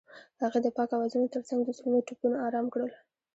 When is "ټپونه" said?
2.07-2.35